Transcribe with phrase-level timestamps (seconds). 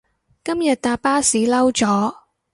[0.43, 2.11] 今日搭巴士嬲咗